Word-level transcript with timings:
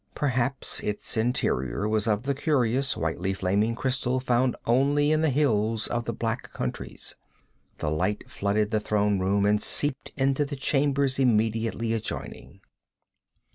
Perhaps 0.15 0.79
its 0.81 1.15
interior 1.15 1.87
was 1.87 2.07
of 2.07 2.23
the 2.23 2.33
curious 2.33 2.97
whitely 2.97 3.33
flaming 3.35 3.75
crystal 3.75 4.19
found 4.19 4.55
only 4.65 5.11
in 5.11 5.21
the 5.21 5.29
hills 5.29 5.85
of 5.85 6.05
the 6.05 6.11
black 6.11 6.51
countries. 6.53 7.15
The 7.77 7.91
light 7.91 8.27
flooded 8.27 8.71
the 8.71 8.79
throne 8.79 9.19
room 9.19 9.45
and 9.45 9.61
seeped 9.61 10.11
into 10.17 10.43
the 10.43 10.55
chambers 10.55 11.19
immediately 11.19 11.93
adjoining. 11.93 12.61